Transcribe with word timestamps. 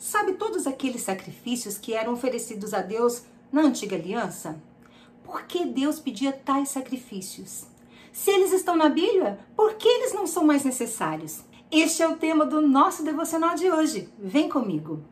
Sabe 0.00 0.32
todos 0.32 0.66
aqueles 0.66 1.02
sacrifícios 1.02 1.76
que 1.76 1.92
eram 1.92 2.14
oferecidos 2.14 2.72
a 2.72 2.80
Deus 2.80 3.24
na 3.52 3.60
antiga 3.60 3.96
aliança? 3.96 4.58
Por 5.22 5.42
que 5.42 5.66
Deus 5.66 6.00
pedia 6.00 6.32
tais 6.32 6.70
sacrifícios? 6.70 7.66
Se 8.10 8.30
eles 8.30 8.50
estão 8.50 8.74
na 8.76 8.88
Bíblia, 8.88 9.38
por 9.54 9.74
que 9.74 9.86
eles 9.86 10.14
não 10.14 10.26
são 10.26 10.42
mais 10.42 10.64
necessários? 10.64 11.42
Este 11.70 12.02
é 12.02 12.08
o 12.08 12.16
tema 12.16 12.46
do 12.46 12.62
nosso 12.62 13.04
devocional 13.04 13.54
de 13.54 13.70
hoje. 13.70 14.08
Vem 14.18 14.48
comigo! 14.48 15.04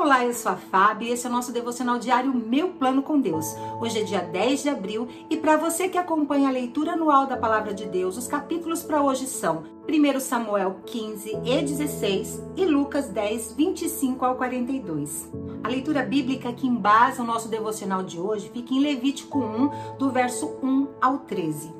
Olá, 0.00 0.24
eu 0.24 0.32
sou 0.32 0.52
a 0.52 0.54
Fábio 0.54 1.08
e 1.08 1.10
esse 1.10 1.26
é 1.26 1.28
o 1.28 1.32
nosso 1.32 1.50
devocional 1.50 1.98
diário 1.98 2.32
Meu 2.32 2.68
Plano 2.68 3.02
com 3.02 3.20
Deus. 3.20 3.56
Hoje 3.80 3.98
é 3.98 4.04
dia 4.04 4.20
10 4.20 4.62
de 4.62 4.68
abril 4.68 5.08
e 5.28 5.36
para 5.36 5.56
você 5.56 5.88
que 5.88 5.98
acompanha 5.98 6.48
a 6.48 6.52
leitura 6.52 6.92
anual 6.92 7.26
da 7.26 7.36
Palavra 7.36 7.74
de 7.74 7.84
Deus, 7.84 8.16
os 8.16 8.28
capítulos 8.28 8.80
para 8.80 9.02
hoje 9.02 9.26
são 9.26 9.64
1 9.88 10.20
Samuel 10.20 10.76
15 10.86 11.40
e 11.44 11.62
16 11.62 12.42
e 12.56 12.64
Lucas 12.64 13.08
10, 13.08 13.54
25 13.54 14.24
ao 14.24 14.36
42. 14.36 15.32
A 15.64 15.68
leitura 15.68 16.04
bíblica 16.04 16.52
que 16.52 16.68
embasa 16.68 17.20
o 17.20 17.26
nosso 17.26 17.48
devocional 17.48 18.04
de 18.04 18.20
hoje 18.20 18.48
fica 18.54 18.72
em 18.72 18.78
Levítico 18.78 19.40
1, 19.40 19.96
do 19.98 20.12
verso 20.12 20.60
1 20.62 20.86
ao 21.00 21.18
13 21.18 21.77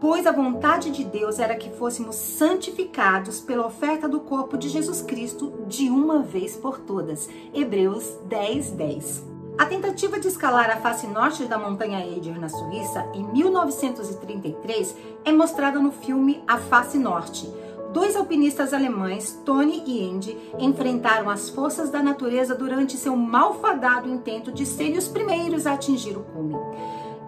pois 0.00 0.26
a 0.26 0.32
vontade 0.32 0.90
de 0.90 1.04
Deus 1.04 1.38
era 1.38 1.56
que 1.56 1.70
fôssemos 1.70 2.16
santificados 2.16 3.40
pela 3.40 3.66
oferta 3.66 4.08
do 4.08 4.20
corpo 4.20 4.56
de 4.56 4.68
Jesus 4.68 5.02
Cristo 5.02 5.64
de 5.66 5.88
uma 5.88 6.22
vez 6.22 6.56
por 6.56 6.78
todas. 6.78 7.28
Hebreus 7.52 8.16
10, 8.28 8.70
10. 8.72 9.24
A 9.58 9.66
tentativa 9.66 10.20
de 10.20 10.28
escalar 10.28 10.70
a 10.70 10.76
face 10.76 11.08
norte 11.08 11.44
da 11.44 11.58
montanha 11.58 12.06
Eiger 12.06 12.38
na 12.38 12.48
Suíça 12.48 13.04
em 13.12 13.24
1933 13.24 14.94
é 15.24 15.32
mostrada 15.32 15.80
no 15.80 15.90
filme 15.90 16.42
A 16.46 16.58
Face 16.58 16.96
Norte. 16.96 17.52
Dois 17.92 18.14
alpinistas 18.14 18.72
alemães, 18.72 19.32
Tony 19.44 19.82
e 19.84 20.08
Andy, 20.08 20.38
enfrentaram 20.58 21.28
as 21.28 21.48
forças 21.48 21.90
da 21.90 22.02
natureza 22.02 22.54
durante 22.54 22.96
seu 22.96 23.16
malfadado 23.16 24.08
intento 24.08 24.52
de 24.52 24.64
serem 24.64 24.96
os 24.96 25.08
primeiros 25.08 25.66
a 25.66 25.72
atingir 25.72 26.16
o 26.16 26.22
cume. 26.22 26.54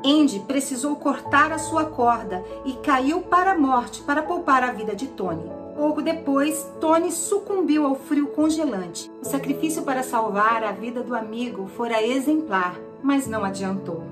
Andy 0.04 0.40
precisou 0.40 0.96
cortar 0.96 1.52
a 1.52 1.58
sua 1.58 1.84
corda 1.84 2.42
e 2.64 2.72
caiu 2.74 3.20
para 3.20 3.52
a 3.52 3.58
morte 3.58 4.02
para 4.02 4.22
poupar 4.22 4.62
a 4.62 4.72
vida 4.72 4.94
de 4.96 5.06
Tony. 5.08 5.50
Pouco 5.76 6.02
depois, 6.02 6.66
Tony 6.80 7.10
sucumbiu 7.10 7.86
ao 7.86 7.94
frio 7.94 8.28
congelante. 8.28 9.10
O 9.22 9.24
sacrifício 9.24 9.82
para 9.82 10.02
salvar 10.02 10.64
a 10.64 10.72
vida 10.72 11.02
do 11.02 11.14
amigo 11.14 11.68
fora 11.76 12.02
exemplar, 12.02 12.78
mas 13.02 13.26
não 13.26 13.44
adiantou. 13.44 14.02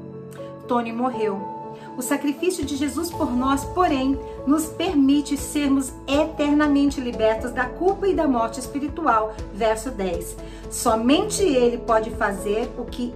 Tony 0.66 0.92
morreu. 0.92 1.58
O 1.96 2.02
sacrifício 2.02 2.64
de 2.64 2.76
Jesus 2.76 3.10
por 3.10 3.34
nós, 3.34 3.64
porém, 3.64 4.18
nos 4.46 4.66
permite 4.66 5.36
sermos 5.36 5.92
eternamente 6.06 7.00
libertos 7.00 7.50
da 7.50 7.64
culpa 7.64 8.06
e 8.06 8.14
da 8.14 8.28
morte 8.28 8.60
espiritual. 8.60 9.34
Verso 9.52 9.90
10. 9.90 10.36
Somente 10.70 11.42
Ele 11.42 11.78
pode 11.78 12.10
fazer 12.10 12.70
o 12.78 12.84
que 12.84 13.12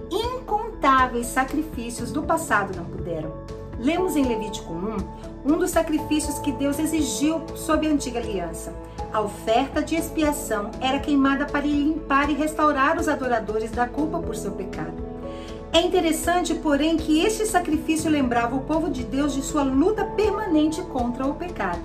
sacrifícios 1.23 2.11
do 2.11 2.23
passado 2.23 2.75
não 2.75 2.85
puderam. 2.85 3.31
Lemos 3.79 4.15
em 4.15 4.25
Levítico 4.25 4.73
1 4.73 4.97
um 5.45 5.57
dos 5.57 5.71
sacrifícios 5.71 6.39
que 6.39 6.51
Deus 6.51 6.79
exigiu 6.79 7.43
sob 7.55 7.87
a 7.87 7.89
antiga 7.89 8.19
aliança. 8.19 8.73
A 9.11 9.21
oferta 9.21 9.81
de 9.81 9.95
expiação 9.95 10.71
era 10.81 10.99
queimada 10.99 11.45
para 11.45 11.65
limpar 11.65 12.29
e 12.29 12.33
restaurar 12.33 12.97
os 12.97 13.07
adoradores 13.07 13.71
da 13.71 13.87
culpa 13.87 14.19
por 14.19 14.35
seu 14.35 14.51
pecado. 14.51 15.03
É 15.71 15.81
interessante, 15.81 16.53
porém, 16.53 16.97
que 16.97 17.21
este 17.21 17.45
sacrifício 17.45 18.09
lembrava 18.09 18.55
o 18.55 18.61
povo 18.61 18.89
de 18.89 19.03
Deus 19.03 19.33
de 19.33 19.41
sua 19.41 19.63
luta 19.63 20.05
permanente 20.05 20.81
contra 20.83 21.25
o 21.25 21.33
pecado. 21.33 21.81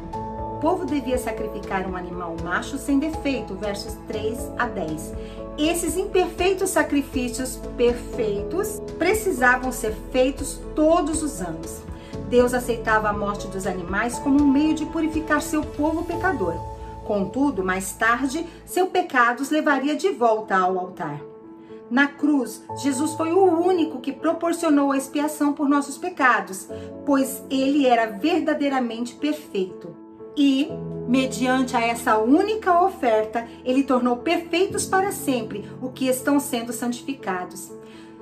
Povo 0.61 0.85
devia 0.85 1.19
sacrificar 1.19 1.89
um 1.89 1.97
animal 1.97 2.35
macho 2.43 2.79
sem 2.79 2.99
defeito, 2.99 3.55
versos 3.55 3.95
3 4.09 4.53
a 4.59 4.67
10. 4.67 5.15
Esses 5.57 5.97
imperfeitos 5.97 6.71
sacrifícios 6.71 7.61
perfeitos 7.77 8.81
precisavam 8.99 9.71
ser 9.71 9.95
feitos 10.13 10.61
todos 10.75 11.23
os 11.23 11.41
anos. 11.41 11.81
Deus 12.29 12.53
aceitava 12.53 13.09
a 13.09 13.13
morte 13.13 13.47
dos 13.47 13.67
animais 13.67 14.19
como 14.19 14.43
um 14.43 14.49
meio 14.49 14.75
de 14.75 14.85
purificar 14.87 15.41
seu 15.41 15.63
povo 15.63 16.05
pecador. 16.05 16.55
Contudo, 17.05 17.65
mais 17.65 17.93
tarde, 17.93 18.45
seu 18.67 18.87
pecado 18.87 19.41
os 19.41 19.51
levaria 19.51 19.97
de 19.97 20.11
volta 20.11 20.57
ao 20.57 20.79
altar. 20.79 21.21
Na 21.91 22.07
cruz, 22.07 22.63
Jesus 22.83 23.15
foi 23.15 23.33
o 23.33 23.45
único 23.45 24.01
que 24.01 24.13
proporcionou 24.13 24.93
a 24.93 24.97
expiação 24.97 25.55
por 25.55 25.69
nossos 25.69 25.97
pecados, 25.97 26.69
pois 27.07 27.43
ele 27.49 27.87
era 27.87 28.07
verdadeiramente 28.07 29.15
perfeito. 29.15 30.08
E, 30.41 30.71
mediante 31.09 31.77
a 31.77 31.85
essa 31.85 32.17
única 32.17 32.81
oferta, 32.81 33.45
ele 33.65 33.83
tornou 33.83 34.19
perfeitos 34.19 34.87
para 34.87 35.11
sempre 35.11 35.69
o 35.83 35.91
que 35.91 36.07
estão 36.07 36.39
sendo 36.39 36.73
santificados. 36.73 37.73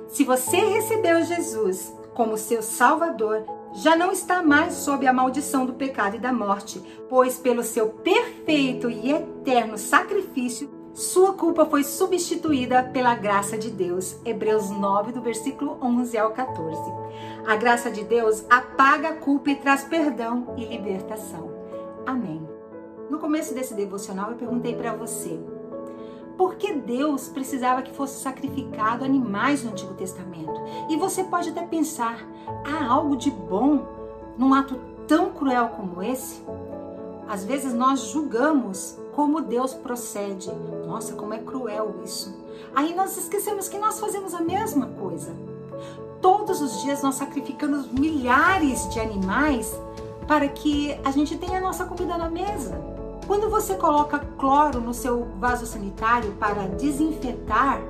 Se 0.09 0.25
você 0.25 0.56
recebeu 0.56 1.22
Jesus 1.25 1.94
como 2.15 2.38
seu 2.38 2.62
Salvador, 2.62 3.44
já 3.75 3.94
não 3.94 4.10
está 4.10 4.43
mais 4.43 4.72
sob 4.72 5.06
a 5.06 5.12
maldição 5.12 5.66
do 5.66 5.75
pecado 5.75 6.16
e 6.16 6.19
da 6.19 6.32
morte, 6.32 6.82
pois 7.10 7.37
pelo 7.37 7.62
seu 7.62 7.91
perfeito 7.91 8.88
e 8.88 9.12
eterno 9.12 9.77
sacrifício, 9.77 10.71
sua 10.94 11.34
culpa 11.34 11.66
foi 11.66 11.84
substituída 11.84 12.83
pela 12.83 13.15
graça 13.15 13.59
de 13.59 13.69
Deus. 13.69 14.16
Hebreus 14.25 14.71
9, 14.71 15.12
do 15.12 15.21
versículo 15.21 15.77
11 15.83 16.16
ao 16.16 16.31
14. 16.31 16.81
A 17.47 17.56
graça 17.56 17.91
de 17.91 18.03
Deus 18.04 18.43
apaga 18.48 19.10
a 19.10 19.16
culpa 19.16 19.50
e 19.50 19.56
traz 19.56 19.84
perdão 19.84 20.54
e 20.56 20.65
libertação. 20.65 21.56
Amém. 22.06 22.49
No 23.11 23.19
começo 23.19 23.53
desse 23.53 23.75
devocional 23.75 24.31
eu 24.31 24.37
perguntei 24.37 24.75
para 24.75 24.94
você: 24.94 25.39
por 26.37 26.56
que 26.56 26.72
Deus 26.75 27.28
precisava 27.28 27.83
que 27.83 27.93
fosse 27.93 28.22
sacrificado 28.22 29.05
animais 29.05 29.65
no 29.65 29.71
Antigo 29.71 29.94
Testamento? 29.94 30.55
E 30.89 30.97
você 30.97 31.25
pode 31.25 31.49
até 31.49 31.62
pensar: 31.62 32.27
há 32.65 32.87
algo 32.87 33.16
de 33.16 33.31
bom 33.31 33.84
num 34.37 34.53
ato 34.53 34.78
tão 35.09 35.31
cruel 35.31 35.71
como 35.71 36.03
esse? 36.03 36.45
Às 37.28 37.45
vezes 37.45 37.75
nós 37.75 38.00
julgamos 38.00 38.97
como 39.12 39.41
Deus 39.41 39.75
procede. 39.75 40.50
Nossa, 40.87 41.15
como 41.15 41.34
é 41.34 41.39
cruel 41.39 41.97
isso. 42.05 42.33
Aí 42.75 42.95
nós 42.95 43.16
esquecemos 43.16 43.69
que 43.69 43.78
nós 43.78 43.99
fazemos 43.99 44.34
a 44.34 44.41
mesma 44.41 44.87
coisa. 44.87 45.34
Todos 46.21 46.61
os 46.61 46.83
dias 46.83 47.03
nós 47.03 47.16
sacrificamos 47.16 47.91
milhares 47.91 48.89
de 48.91 49.00
animais 49.00 49.75
para 50.26 50.48
que 50.48 50.98
a 51.04 51.10
gente 51.10 51.37
tenha 51.37 51.59
a 51.59 51.60
nossa 51.60 51.84
comida 51.84 52.16
na 52.19 52.28
mesa. 52.28 52.81
Quando 53.26 53.50
você 53.50 53.75
coloca 53.75 54.20
cloro 54.38 54.81
no 54.81 54.94
seu 54.94 55.26
vaso 55.38 55.66
sanitário 55.66 56.32
para 56.32 56.69
desinfetar, 56.69 57.81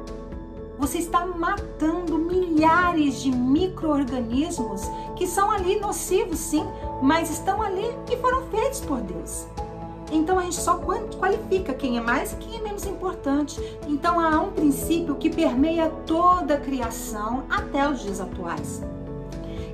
você 0.79 0.99
está 0.99 1.27
matando 1.27 2.19
milhares 2.19 3.21
de 3.23 3.31
micro-organismos 3.31 4.83
que 5.15 5.27
são 5.27 5.51
ali 5.51 5.81
nocivos, 5.81 6.39
sim, 6.39 6.65
mas 7.03 7.31
estão 7.31 7.63
ali 7.63 7.95
e 8.11 8.17
foram 8.17 8.43
feitos 8.49 8.81
por 8.81 9.01
Deus. 9.01 9.47
Então 10.13 10.39
a 10.39 10.43
gente 10.43 10.57
só 10.57 10.79
qualifica 11.19 11.75
quem 11.75 11.97
é 11.99 12.01
mais 12.01 12.33
e 12.33 12.37
quem 12.37 12.59
é 12.59 12.63
menos 12.63 12.87
importante. 12.87 13.61
Então 13.89 14.21
há 14.21 14.41
um 14.41 14.53
princípio 14.53 15.17
que 15.17 15.29
permeia 15.29 15.91
toda 16.07 16.55
a 16.55 16.61
criação 16.61 17.45
até 17.51 17.89
os 17.89 18.01
dias 18.03 18.21
atuais. 18.21 18.83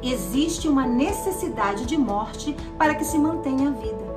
Existe 0.02 0.68
uma 0.68 0.84
necessidade 0.84 1.86
de 1.86 1.96
morte 1.96 2.56
para 2.76 2.94
que 2.94 3.04
se 3.04 3.16
mantenha 3.18 3.68
a 3.68 3.72
vida. 3.72 4.12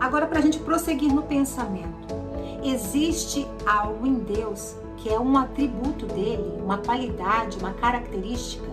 Agora, 0.00 0.26
para 0.26 0.38
a 0.38 0.42
gente 0.42 0.58
prosseguir 0.58 1.12
no 1.12 1.22
pensamento, 1.22 2.14
existe 2.62 3.46
algo 3.66 4.06
em 4.06 4.14
Deus 4.14 4.74
que 4.96 5.08
é 5.08 5.18
um 5.18 5.36
atributo 5.36 6.06
dele, 6.06 6.60
uma 6.62 6.78
qualidade, 6.78 7.58
uma 7.58 7.72
característica 7.72 8.66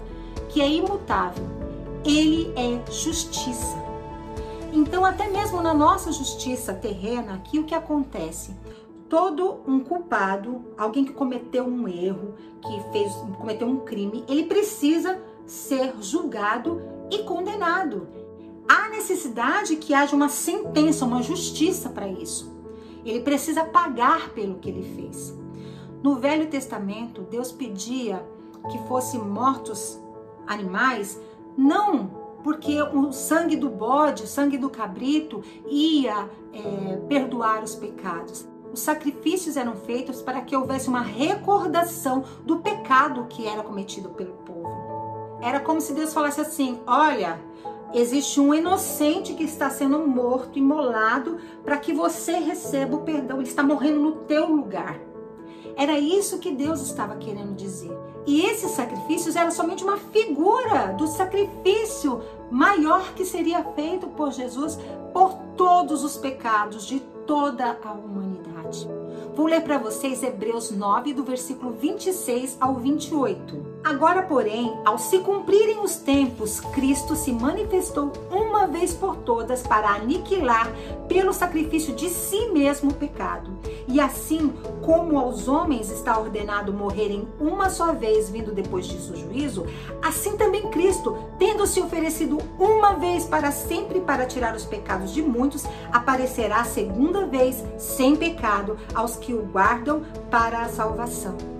que 0.49 0.61
é 0.61 0.69
imutável. 0.69 1.45
Ele 2.03 2.53
é 2.55 2.91
justiça. 2.91 3.75
Então, 4.71 5.05
até 5.05 5.27
mesmo 5.29 5.61
na 5.61 5.73
nossa 5.73 6.11
justiça 6.11 6.73
terrena, 6.73 7.35
aqui 7.35 7.59
o 7.59 7.63
que 7.63 7.75
acontece? 7.75 8.55
Todo 9.09 9.59
um 9.67 9.79
culpado, 9.79 10.63
alguém 10.77 11.05
que 11.05 11.13
cometeu 11.13 11.65
um 11.65 11.87
erro, 11.87 12.33
que 12.61 12.91
fez, 12.91 13.11
cometeu 13.37 13.67
um 13.67 13.77
crime, 13.77 14.23
ele 14.27 14.45
precisa 14.45 15.19
ser 15.45 15.93
julgado 16.01 16.81
e 17.11 17.19
condenado. 17.19 18.07
Há 18.67 18.89
necessidade 18.89 19.75
que 19.75 19.93
haja 19.93 20.15
uma 20.15 20.29
sentença, 20.29 21.05
uma 21.05 21.21
justiça 21.21 21.89
para 21.89 22.07
isso. 22.07 22.55
Ele 23.05 23.19
precisa 23.21 23.63
pagar 23.63 24.29
pelo 24.29 24.55
que 24.55 24.69
ele 24.69 24.83
fez. 24.95 25.33
No 26.01 26.15
Velho 26.15 26.47
Testamento, 26.47 27.21
Deus 27.21 27.51
pedia 27.51 28.25
que 28.71 28.79
fossem 28.87 29.19
mortos 29.19 29.99
animais, 30.47 31.19
não 31.55 32.25
porque 32.43 32.79
o 32.81 33.11
sangue 33.11 33.55
do 33.55 33.69
bode, 33.69 34.23
o 34.23 34.27
sangue 34.27 34.57
do 34.57 34.69
cabrito 34.69 35.43
ia 35.67 36.29
é, 36.53 36.97
perdoar 37.07 37.63
os 37.63 37.75
pecados. 37.75 38.47
Os 38.71 38.81
sacrifícios 38.81 39.57
eram 39.57 39.75
feitos 39.75 40.21
para 40.21 40.41
que 40.41 40.55
houvesse 40.55 40.87
uma 40.87 41.01
recordação 41.01 42.23
do 42.43 42.59
pecado 42.59 43.25
que 43.27 43.47
era 43.47 43.63
cometido 43.63 44.09
pelo. 44.09 44.44
Era 45.45 45.59
como 45.59 45.79
se 45.79 45.93
Deus 45.93 46.13
falasse 46.13 46.41
assim: 46.41 46.79
olha, 46.85 47.39
Existe 47.93 48.41
um 48.41 48.53
inocente 48.53 49.33
que 49.35 49.43
está 49.45 49.69
sendo 49.69 49.99
morto, 49.99 50.59
imolado, 50.59 51.37
para 51.63 51.77
que 51.77 51.93
você 51.93 52.33
receba 52.33 52.97
o 52.97 53.03
perdão. 53.03 53.37
Ele 53.37 53.47
está 53.47 53.63
morrendo 53.63 54.01
no 54.01 54.11
teu 54.23 54.47
lugar. 54.53 54.99
Era 55.77 55.97
isso 55.97 56.39
que 56.39 56.51
Deus 56.51 56.81
estava 56.81 57.15
querendo 57.15 57.55
dizer. 57.55 57.97
E 58.25 58.41
esses 58.41 58.71
sacrifícios 58.71 59.37
eram 59.37 59.49
somente 59.49 59.81
uma 59.81 59.95
figura 59.95 60.93
do 60.97 61.07
sacrifício 61.07 62.21
maior 62.51 63.13
que 63.13 63.23
seria 63.23 63.63
feito 63.63 64.07
por 64.07 64.31
Jesus 64.33 64.77
por 65.13 65.33
todos 65.55 66.03
os 66.03 66.17
pecados 66.17 66.85
de 66.85 66.99
toda 67.25 67.79
a 67.81 67.91
humanidade. 67.93 68.89
Vou 69.35 69.45
ler 69.45 69.61
para 69.61 69.77
vocês 69.77 70.21
Hebreus 70.21 70.69
9, 70.69 71.13
do 71.13 71.23
versículo 71.23 71.71
26 71.71 72.57
ao 72.59 72.75
28. 72.75 73.74
Agora, 73.85 74.23
porém, 74.23 74.75
ao 74.83 74.97
se 74.97 75.19
cumprirem 75.19 75.79
os 75.79 75.97
tempos, 75.97 76.59
Cristo 76.59 77.15
se 77.15 77.31
manifestou 77.31 78.11
uma 78.31 78.65
vez 78.65 78.95
por 78.95 79.15
todas 79.17 79.61
para 79.61 79.89
aniquilar 79.89 80.67
pelo 81.07 81.31
sacrifício 81.31 81.93
de 81.93 82.09
si 82.09 82.49
mesmo 82.49 82.89
o 82.89 82.93
pecado. 82.95 83.51
E 83.87 83.99
assim 83.99 84.51
como 84.83 85.19
aos 85.19 85.47
homens 85.47 85.91
está 85.91 86.17
ordenado 86.17 86.73
morrerem 86.73 87.27
uma 87.39 87.69
só 87.69 87.93
vez, 87.93 88.27
vindo 88.27 88.51
depois 88.51 88.87
disso 88.87 89.13
o 89.13 89.15
juízo, 89.15 89.67
assim 90.01 90.35
também 90.35 90.67
Cristo, 90.71 91.15
tendo 91.37 91.67
se 91.67 91.79
oferecido 91.79 92.39
uma 92.57 92.93
vez 92.93 93.25
para 93.25 93.51
sempre 93.51 93.99
para 93.99 94.25
tirar 94.25 94.55
os 94.55 94.65
pecados 94.65 95.13
de 95.13 95.21
muitos, 95.21 95.63
aparecerá 95.93 96.63
segunda 96.63 97.27
vez 97.27 97.63
sem 97.77 98.15
pecado 98.15 98.77
aos 98.95 99.15
que 99.15 99.31
o 99.31 99.43
guardam 99.43 100.01
para 100.31 100.63
a 100.63 100.69
salvação. 100.69 101.54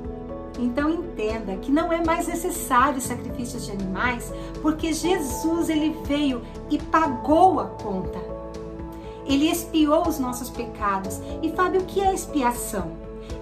Então 0.57 0.89
entenda 0.89 1.57
que 1.57 1.71
não 1.71 1.91
é 1.91 2.03
mais 2.03 2.27
necessário 2.27 3.01
sacrifícios 3.01 3.65
de 3.65 3.71
animais, 3.71 4.31
porque 4.61 4.93
Jesus 4.93 5.69
ele 5.69 5.95
veio 6.05 6.41
e 6.69 6.77
pagou 6.77 7.59
a 7.59 7.65
conta. 7.65 8.19
Ele 9.25 9.49
expiou 9.49 10.07
os 10.07 10.19
nossos 10.19 10.49
pecados. 10.49 11.19
E 11.41 11.51
Fábio, 11.51 11.81
o 11.81 11.85
que 11.85 11.99
é 11.99 12.13
expiação? 12.13 12.91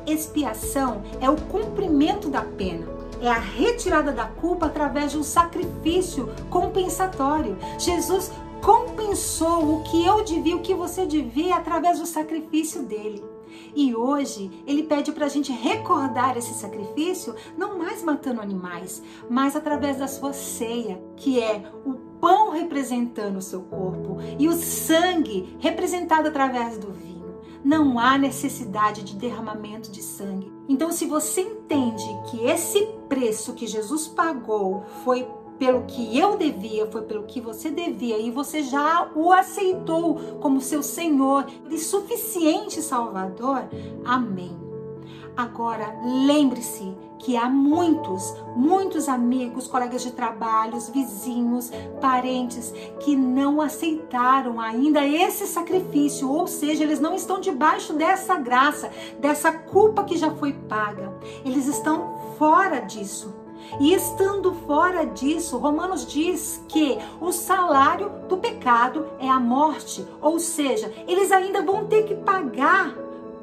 Expiação 0.07 1.03
é 1.19 1.29
o 1.29 1.35
cumprimento 1.35 2.29
da 2.29 2.41
pena. 2.41 2.87
É 3.21 3.29
a 3.29 3.39
retirada 3.39 4.11
da 4.11 4.25
culpa 4.25 4.65
através 4.65 5.11
de 5.11 5.17
um 5.17 5.23
sacrifício 5.23 6.29
compensatório. 6.49 7.57
Jesus 7.77 8.31
compensou 8.61 9.75
o 9.75 9.83
que 9.83 10.05
eu 10.05 10.23
devia, 10.23 10.55
o 10.55 10.61
que 10.61 10.73
você 10.73 11.05
devia, 11.05 11.55
através 11.55 11.99
do 11.99 12.05
sacrifício 12.05 12.81
dele. 12.83 13.32
E 13.75 13.95
hoje 13.95 14.51
ele 14.67 14.83
pede 14.83 15.11
para 15.11 15.25
a 15.25 15.29
gente 15.29 15.51
recordar 15.51 16.37
esse 16.37 16.53
sacrifício, 16.53 17.35
não 17.57 17.77
mais 17.77 18.03
matando 18.03 18.41
animais, 18.41 19.01
mas 19.29 19.55
através 19.55 19.97
da 19.97 20.07
sua 20.07 20.33
ceia, 20.33 21.01
que 21.15 21.39
é 21.41 21.71
o 21.85 21.93
pão 22.19 22.51
representando 22.51 23.37
o 23.37 23.41
seu 23.41 23.61
corpo 23.63 24.17
e 24.39 24.47
o 24.47 24.53
sangue 24.53 25.57
representado 25.59 26.27
através 26.27 26.77
do 26.77 26.91
vinho. 26.91 27.13
Não 27.63 27.97
há 27.97 28.17
necessidade 28.17 29.03
de 29.03 29.15
derramamento 29.15 29.89
de 29.89 30.01
sangue. 30.01 30.51
Então, 30.67 30.91
se 30.91 31.05
você 31.05 31.41
entende 31.41 32.03
que 32.29 32.45
esse 32.45 32.85
preço 33.07 33.53
que 33.53 33.65
Jesus 33.65 34.07
pagou 34.07 34.83
foi 35.03 35.25
pelo 35.57 35.83
que 35.83 36.17
eu 36.17 36.37
devia, 36.37 36.87
foi 36.87 37.03
pelo 37.03 37.23
que 37.23 37.39
você 37.39 37.69
devia 37.69 38.17
e 38.17 38.31
você 38.31 38.63
já 38.63 39.09
o 39.15 39.31
aceitou 39.31 40.15
como 40.41 40.61
seu 40.61 40.83
Senhor 40.83 41.45
e 41.69 41.77
suficiente 41.77 42.81
Salvador. 42.81 43.63
Amém. 44.03 44.63
Agora, 45.35 45.95
lembre-se 46.03 46.95
que 47.17 47.35
há 47.37 47.49
muitos, 47.49 48.35
muitos 48.55 49.07
amigos, 49.09 49.67
colegas 49.67 50.03
de 50.03 50.11
trabalho, 50.11 50.77
vizinhos, 50.93 51.71
parentes 51.99 52.71
que 52.99 53.15
não 53.15 53.61
aceitaram 53.61 54.59
ainda 54.59 55.07
esse 55.07 55.47
sacrifício, 55.47 56.29
ou 56.29 56.45
seja, 56.45 56.83
eles 56.83 56.99
não 56.99 57.15
estão 57.15 57.39
debaixo 57.39 57.93
dessa 57.93 58.35
graça, 58.35 58.91
dessa 59.19 59.51
culpa 59.51 60.03
que 60.03 60.17
já 60.17 60.29
foi 60.31 60.53
paga. 60.53 61.13
Eles 61.43 61.65
estão 61.65 62.15
fora 62.37 62.79
disso. 62.79 63.42
E 63.79 63.93
estando 63.93 64.53
fora 64.53 65.05
disso, 65.05 65.57
Romanos 65.57 66.05
diz 66.05 66.63
que 66.67 66.97
o 67.19 67.31
salário 67.31 68.11
do 68.27 68.37
pecado 68.37 69.07
é 69.19 69.29
a 69.29 69.39
morte, 69.39 70.05
ou 70.21 70.39
seja, 70.39 70.93
eles 71.07 71.31
ainda 71.31 71.61
vão 71.61 71.85
ter 71.85 72.03
que 72.03 72.15
pagar 72.15 72.95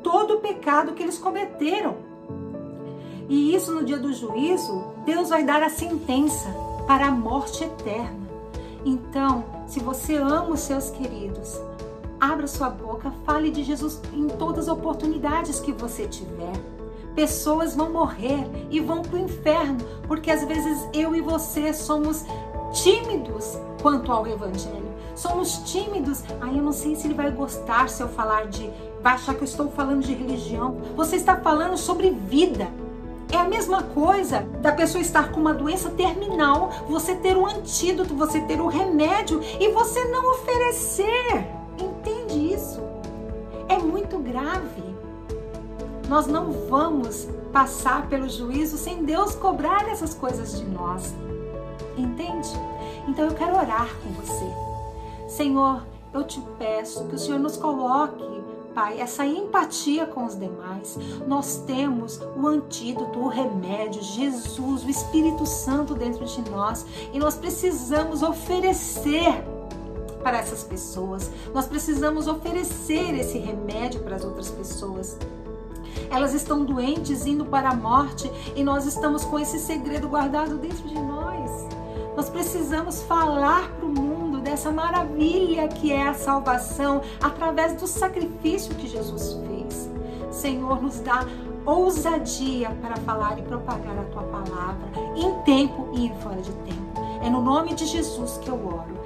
todo 0.03 0.35
o 0.35 0.41
pecado 0.41 0.93
que 0.93 1.03
eles 1.03 1.19
cometeram. 1.19 1.97
E 3.29 3.55
isso 3.55 3.73
no 3.73 3.85
dia 3.85 3.99
do 3.99 4.13
juízo, 4.13 4.85
Deus 5.05 5.29
vai 5.29 5.45
dar 5.45 5.63
a 5.63 5.71
sentença 5.71 6.49
para 6.87 7.07
a 7.07 7.13
morte 7.13 7.63
eterna. 7.63 8.29
Então, 8.85 9.45
se 9.67 9.79
você 9.79 10.17
ama 10.17 10.51
os 10.51 10.61
seus 10.61 10.91
queridos, 10.91 11.61
abra 12.19 12.47
sua 12.47 12.71
boca, 12.71 13.13
fale 13.25 13.51
de 13.51 13.63
Jesus 13.63 14.01
em 14.13 14.27
todas 14.27 14.69
as 14.69 14.77
oportunidades 14.77 15.61
que 15.61 15.73
você 15.73 16.09
tiver 16.09 16.80
pessoas 17.21 17.77
vão 17.77 17.93
morrer 17.93 18.47
e 18.71 18.81
vão 18.81 19.03
para 19.03 19.17
o 19.17 19.19
inferno, 19.19 19.77
porque 20.09 20.31
às 20.31 20.43
vezes 20.43 20.89
eu 20.95 21.15
e 21.15 21.21
você 21.21 21.71
somos 21.71 22.25
tímidos 22.73 23.59
quanto 23.83 24.11
ao 24.11 24.27
evangelho. 24.27 24.89
Somos 25.15 25.59
tímidos. 25.71 26.25
Aí 26.41 26.57
eu 26.57 26.63
não 26.63 26.73
sei 26.73 26.97
se 26.97 27.07
ele 27.07 27.13
vai 27.13 27.31
gostar 27.31 27.91
se 27.91 28.03
eu 28.03 28.09
falar 28.09 28.47
de. 28.47 28.71
Vai 29.03 29.13
achar 29.13 29.35
que 29.35 29.43
eu 29.43 29.45
estou 29.45 29.69
falando 29.71 30.03
de 30.03 30.15
religião. 30.15 30.79
Você 30.97 31.17
está 31.17 31.37
falando 31.37 31.77
sobre 31.77 32.09
vida. 32.09 32.69
É 33.31 33.37
a 33.37 33.45
mesma 33.45 33.83
coisa 33.83 34.41
da 34.63 34.73
pessoa 34.73 35.03
estar 35.03 35.31
com 35.31 35.41
uma 35.41 35.53
doença 35.53 35.91
terminal, 35.91 36.71
você 36.89 37.15
ter 37.15 37.37
um 37.37 37.47
antídoto, 37.47 38.15
você 38.15 38.41
ter 38.41 38.63
um 38.63 38.67
remédio 38.67 39.43
e 39.61 39.71
você 39.73 40.07
não 40.07 40.33
oferecer. 40.33 41.47
Entende 41.79 42.55
isso? 42.55 42.81
É 43.69 43.79
muito 43.79 44.19
grave. 44.19 44.90
Nós 46.11 46.27
não 46.27 46.51
vamos 46.69 47.29
passar 47.53 48.09
pelo 48.09 48.29
juízo 48.29 48.77
sem 48.77 49.05
Deus 49.05 49.37
cobrar 49.37 49.89
essas 49.89 50.13
coisas 50.13 50.59
de 50.59 50.65
nós. 50.65 51.15
Entende? 51.97 52.49
Então 53.07 53.27
eu 53.27 53.35
quero 53.35 53.57
orar 53.57 53.89
com 54.03 54.11
você. 54.21 54.45
Senhor, 55.29 55.87
eu 56.13 56.25
te 56.25 56.41
peço 56.59 57.05
que 57.05 57.15
o 57.15 57.19
Senhor 57.19 57.39
nos 57.39 57.57
coloque 57.57 58.25
Pai, 58.75 59.01
essa 59.01 59.25
empatia 59.25 60.05
com 60.05 60.25
os 60.25 60.37
demais. 60.37 60.99
Nós 61.29 61.63
temos 61.65 62.21
o 62.37 62.45
antídoto, 62.45 63.21
o 63.21 63.29
remédio, 63.29 64.03
Jesus, 64.03 64.83
o 64.83 64.91
Espírito 64.91 65.47
Santo 65.47 65.95
dentro 65.95 66.25
de 66.25 66.51
nós 66.51 66.85
e 67.13 67.21
nós 67.21 67.37
precisamos 67.37 68.25
oferecer 68.25 69.45
para 70.25 70.39
essas 70.39 70.65
pessoas. 70.65 71.31
Nós 71.55 71.69
precisamos 71.69 72.27
oferecer 72.27 73.15
esse 73.15 73.39
remédio 73.39 74.01
para 74.01 74.17
as 74.17 74.25
outras 74.25 74.51
pessoas 74.51 75.17
elas 76.11 76.35
estão 76.35 76.65
doentes, 76.65 77.27
indo 77.27 77.45
para 77.45 77.71
a 77.71 77.75
morte, 77.75 78.31
e 78.55 78.63
nós 78.63 78.87
estamos 78.87 79.25
com 79.25 79.39
esse 79.39 79.59
segredo 79.59 80.09
guardado 80.09 80.57
dentro 80.59 80.89
de 80.89 80.95
nós. 80.95 81.69
Nós 82.17 82.29
precisamos 82.29 83.03
falar 83.03 83.71
para 83.73 83.87
o 83.87 83.89
mundo 83.89 84.41
dessa 84.41 84.71
maravilha 84.71 85.69
que 85.69 85.93
é 85.93 86.09
a 86.09 86.15
salvação 86.15 87.01
através 87.21 87.75
do 87.75 87.87
sacrifício 87.87 88.75
que 88.75 88.89
Jesus 88.89 89.39
fez. 89.47 89.89
Senhor, 90.31 90.83
nos 90.83 91.01
dá 91.01 91.25
ousadia 91.65 92.71
para 92.81 92.97
falar 92.97 93.39
e 93.39 93.43
propagar 93.43 93.99
a 93.99 94.05
tua 94.05 94.23
palavra 94.25 94.89
em 95.17 95.35
tempo 95.43 95.91
e 95.95 96.13
fora 96.23 96.41
de 96.41 96.53
tempo. 96.53 96.81
É 97.23 97.31
no 97.31 97.43
nome 97.43 97.75
de 97.75 97.87
Jesus 97.87 98.39
que 98.39 98.49
eu 98.49 98.55
oro. 98.67 99.00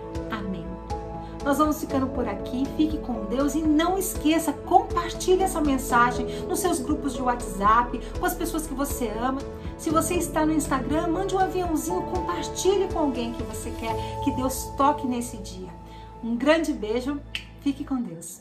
Nós 1.44 1.58
vamos 1.58 1.78
ficando 1.78 2.06
por 2.06 2.26
aqui. 2.26 2.64
Fique 2.76 2.98
com 2.98 3.26
Deus 3.26 3.54
e 3.54 3.60
não 3.60 3.98
esqueça, 3.98 4.52
compartilhe 4.52 5.42
essa 5.42 5.60
mensagem 5.60 6.26
nos 6.48 6.58
seus 6.58 6.80
grupos 6.80 7.12
de 7.14 7.20
WhatsApp, 7.20 8.00
com 8.18 8.24
as 8.24 8.34
pessoas 8.34 8.66
que 8.66 8.74
você 8.74 9.08
ama. 9.20 9.40
Se 9.76 9.90
você 9.90 10.14
está 10.14 10.46
no 10.46 10.54
Instagram, 10.54 11.08
mande 11.08 11.34
um 11.34 11.38
aviãozinho, 11.38 12.02
compartilhe 12.02 12.88
com 12.92 13.00
alguém 13.00 13.32
que 13.32 13.42
você 13.42 13.70
quer 13.72 13.94
que 14.24 14.30
Deus 14.32 14.64
toque 14.76 15.06
nesse 15.06 15.36
dia. 15.38 15.68
Um 16.22 16.34
grande 16.34 16.72
beijo, 16.72 17.20
fique 17.60 17.84
com 17.84 18.00
Deus. 18.00 18.40